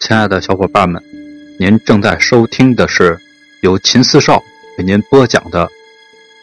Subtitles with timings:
[0.00, 1.02] 亲爱的小伙伴们，
[1.58, 3.18] 您正在收听的是
[3.62, 4.40] 由秦四少
[4.78, 5.66] 为您播讲的《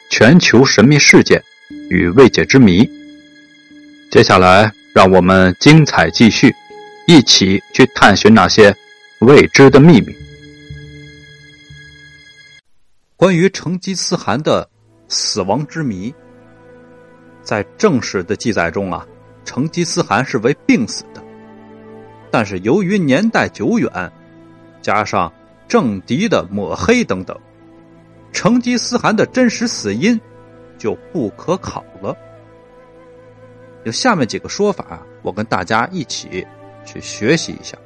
[0.10, 1.42] 全球神秘事件
[1.90, 2.84] 与未解之谜》。
[4.12, 6.54] 接下来，让我们精彩继续，
[7.08, 8.76] 一起去探寻那些
[9.22, 10.14] 未知的秘密。
[13.16, 14.70] 关于成吉思汗的
[15.08, 16.14] 死亡之谜，
[17.42, 19.08] 在正史的记载中啊，
[19.46, 21.25] 成吉思汗是为病死的。
[22.38, 24.12] 但是由于年代久远，
[24.82, 25.32] 加上
[25.70, 27.40] 政敌的抹黑等等，
[28.34, 30.20] 成吉思汗的真实死因
[30.78, 32.14] 就不可考了。
[33.86, 36.46] 有下面几个说法，我跟大家一起
[36.86, 37.78] 去学习一下。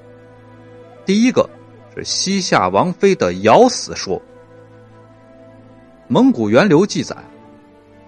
[1.06, 1.48] 第一个
[1.96, 4.20] 是西夏王妃的咬死说。
[6.08, 7.16] 蒙古源流记载，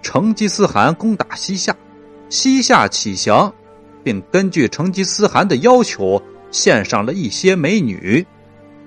[0.02, 1.72] 成吉思汗攻打西夏，
[2.28, 3.54] 西夏起降，
[4.02, 6.20] 并根据成吉思汗的要求。
[6.52, 8.24] 献上了一些美女，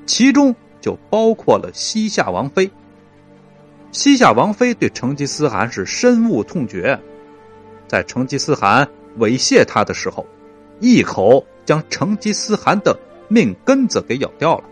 [0.06, 2.72] 其中就包括了西夏王妃。
[3.92, 6.98] 西夏王妃对成吉思汗是深恶痛绝，
[7.88, 8.88] 在成吉思汗
[9.20, 10.26] 猥亵她的时候，
[10.80, 14.64] 一口将成吉思汗的命根子给咬掉了。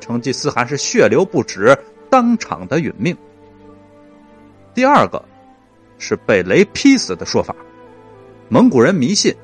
[0.00, 1.76] 成吉思汗是血流不止，
[2.10, 3.16] 当场的殒命。
[4.74, 5.24] 第二个
[5.98, 7.54] 是被雷劈死的说法，
[8.48, 9.34] 蒙古人迷信。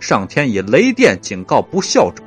[0.00, 2.22] 上天以雷电警告不孝者。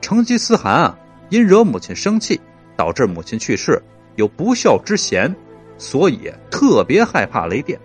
[0.00, 2.40] 成吉思汗啊，因惹母亲生气，
[2.76, 3.82] 导致母亲去世，
[4.16, 5.34] 有不孝之嫌，
[5.76, 7.78] 所以特别害怕雷电。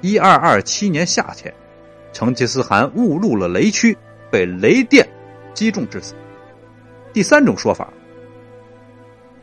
[0.00, 1.54] 一二二七年夏天，
[2.12, 3.96] 成吉思汗误入了雷区，
[4.32, 5.08] 被雷电
[5.54, 6.14] 击中致死。
[7.12, 7.92] 第三种说法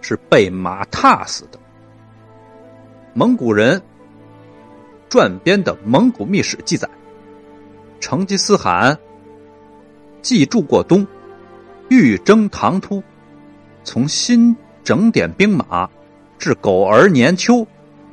[0.02, 1.58] 是被马踏死的。
[3.14, 3.82] 蒙古人
[5.10, 6.90] 撰编的《蒙古秘史》记载。
[8.00, 8.98] 成吉思汗
[10.22, 11.06] 既住过东，
[11.90, 13.04] 欲征唐突，
[13.84, 15.90] 从新整点兵马，
[16.38, 17.66] 至狗儿年秋，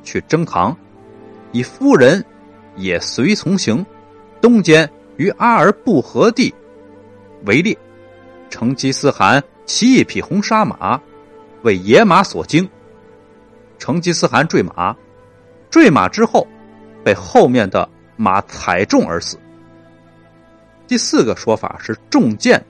[0.03, 0.75] 去征唐，
[1.51, 2.23] 以夫人
[2.75, 3.85] 也随从行。
[4.39, 6.53] 东间于阿尔布河地
[7.45, 7.75] 围猎，
[8.49, 11.01] 成吉思汗骑一匹红沙马，
[11.63, 12.69] 为野马所惊。
[13.79, 14.95] 成吉思汗坠马，
[15.69, 16.47] 坠马之后，
[17.03, 19.37] 被后面的马踩中而死。
[20.87, 22.63] 第四个说法是中箭。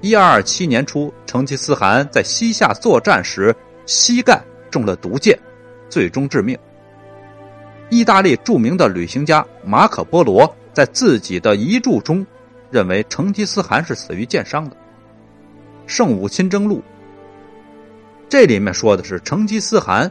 [0.00, 3.54] 一二二七年初，成吉思汗在西夏作战时，
[3.86, 5.36] 膝盖中了毒箭，
[5.88, 6.56] 最终致命。
[7.90, 12.24] 意大利著名的旅行家马可·波罗在自己的遗著中，
[12.70, 14.76] 认为成吉思汗是死于箭伤的。
[15.86, 16.78] 《圣武亲征录》
[18.28, 20.10] 这里面说的是成吉思汗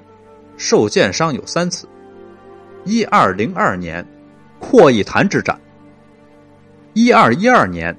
[0.57, 1.87] 受箭伤有三次：
[2.83, 4.05] 一二零二年
[4.59, 5.57] 阔义坛之战。
[6.93, 7.95] 一二一二年，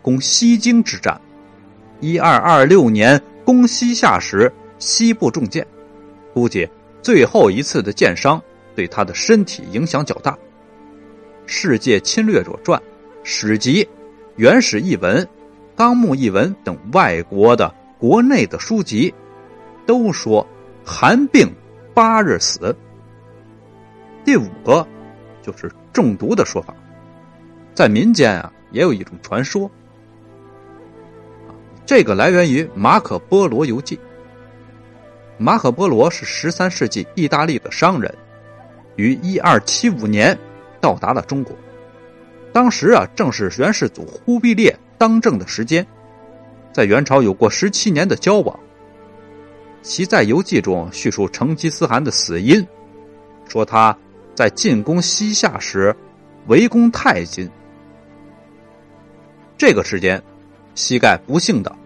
[0.00, 1.20] 攻西京之战；
[2.00, 5.66] 一二二六年攻西夏时，西部中箭，
[6.32, 6.68] 估计
[7.02, 8.40] 最后一次的箭伤
[8.76, 10.32] 对他的身体影响较大。
[11.46, 12.78] 《世界侵略者传》
[13.24, 13.82] 《史籍》
[14.36, 15.16] 《原始译文》
[15.74, 19.12] 《纲目译文》等外国的国内的书籍，
[19.84, 20.46] 都说
[20.84, 21.52] 寒病
[21.92, 22.76] 八日死。
[24.24, 24.86] 第五个
[25.42, 26.72] 就是中毒的说法。
[27.78, 29.70] 在民间啊，也有一种传说，
[31.86, 33.94] 这个来源于《马可·波罗游记》。
[35.38, 38.12] 马可·波罗是十三世纪意大利的商人，
[38.96, 40.36] 于一二七五年
[40.80, 41.54] 到达了中国。
[42.52, 45.86] 当时啊，正是元世祖忽必烈当政的时间，
[46.72, 48.58] 在元朝有过十七年的交往。
[49.82, 52.66] 其在游记中叙述成吉思汗的死因，
[53.48, 53.96] 说他
[54.34, 55.94] 在进攻西夏时
[56.48, 57.48] 围攻太金。
[59.58, 60.22] 这个时间，
[60.76, 61.76] 膝盖不幸的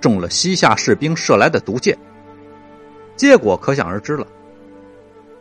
[0.00, 1.96] 中了西夏士兵射来的毒箭，
[3.14, 4.26] 结果可想而知了。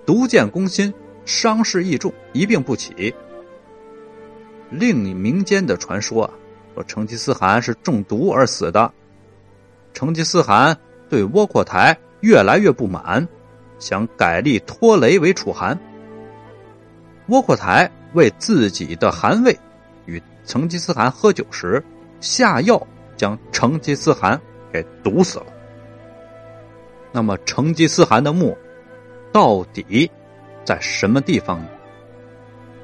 [0.06, 0.94] 毒箭攻心，
[1.26, 3.12] 伤势亦重，一病不起。
[4.70, 6.34] 另一民间的传说啊，
[6.76, 8.94] 说成吉思汗是中毒而死的。
[9.92, 10.78] 成吉思汗
[11.10, 13.28] 对窝阔台越来越不满，
[13.80, 15.76] 想改立托雷为楚汗。
[17.30, 19.58] 窝阔台为自己的汗位。
[20.50, 21.82] 成吉思汗喝酒时
[22.20, 22.82] 下药，
[23.16, 24.42] 将成吉思汗
[24.74, 25.46] 给毒死了。
[27.12, 28.58] 那么，成吉思汗的墓
[29.32, 30.10] 到底
[30.66, 31.68] 在什么地方呢？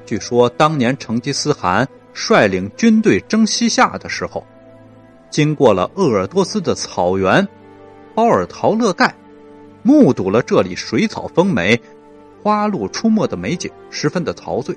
[0.04, 4.46] 据说，当年成吉思汗率领军队征西夏的时候，
[5.28, 7.46] 经过了鄂尔多斯的草原
[8.14, 9.12] 包尔陶勒盖，
[9.82, 11.80] 目睹了这里水草丰美、
[12.44, 14.72] 花鹿出没的美景，十分的陶醉。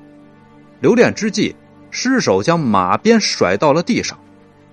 [0.80, 1.56] 留恋之际。
[1.91, 4.18] 失手将马鞭甩到了地上，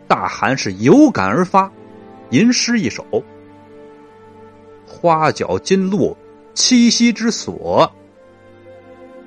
[0.07, 1.71] 大汗是有感而发，
[2.31, 3.05] 吟诗一首
[4.87, 6.17] ：“花角金鹿
[6.55, 7.91] 栖息之所，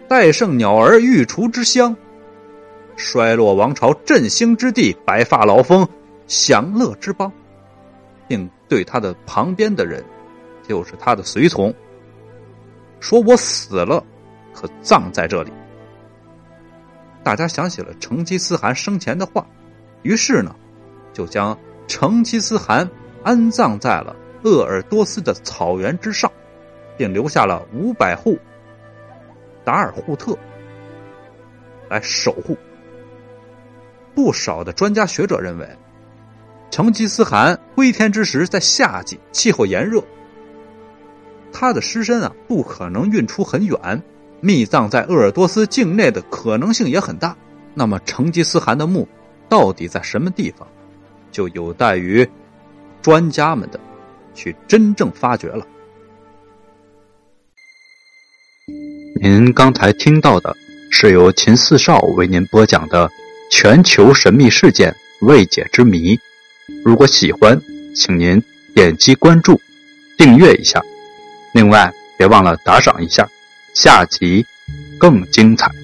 [0.07, 1.95] 戴胜鸟儿御厨之乡，
[2.95, 5.87] 衰落王朝振兴之地，白发老翁
[6.27, 7.31] 享乐之邦。”
[8.27, 10.05] 并对他的旁边的人，
[10.67, 11.73] 就是他的随从，
[12.99, 14.03] 说：“我死了，
[14.53, 15.51] 可葬在这里。”
[17.29, 19.45] 大家想起了成吉思汗生前的话，
[20.01, 20.55] 于是呢，
[21.13, 21.55] 就将
[21.87, 22.89] 成吉思汗
[23.23, 26.31] 安葬在了鄂尔多斯的草原之上，
[26.97, 28.35] 并留下了五百户
[29.63, 30.35] 达尔扈特
[31.87, 32.57] 来守护。
[34.15, 35.69] 不少的专家学者认为。
[36.71, 40.03] 成吉思汗归天之时在夏季，气候炎热，
[41.53, 44.01] 他的尸身啊不可能运出很远，
[44.41, 47.35] 密葬在鄂尔多斯境内的可能性也很大。
[47.73, 49.07] 那么成吉思汗的墓
[49.47, 50.67] 到底在什么地方，
[51.31, 52.27] 就有待于
[53.01, 53.79] 专家们的
[54.33, 55.65] 去真正发掘了。
[59.21, 60.55] 您刚才听到的
[60.91, 63.09] 是由秦四少为您播讲的
[63.51, 66.17] 全球神秘事件未解之谜。
[66.83, 67.59] 如果喜欢，
[67.95, 68.41] 请您
[68.73, 69.59] 点击关注、
[70.17, 70.81] 订阅一下。
[71.53, 73.27] 另外，别忘了打赏一下，
[73.73, 74.45] 下集
[74.97, 75.78] 更精彩。